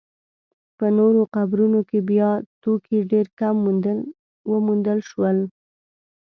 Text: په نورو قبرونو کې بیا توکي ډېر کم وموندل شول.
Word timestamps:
په 0.77 0.85
نورو 0.97 1.21
قبرونو 1.35 1.79
کې 1.89 1.99
بیا 2.09 2.29
توکي 2.61 2.99
ډېر 3.11 3.25
کم 3.39 3.55
وموندل 4.51 4.99
شول. 5.09 5.37